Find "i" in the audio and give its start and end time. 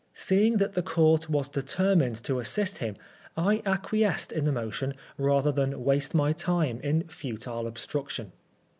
3.37-3.61